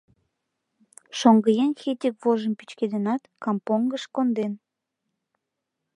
[1.17, 4.53] Шоҥгыеҥ хетик вожым пӱчкеденат, кампонгыш конден.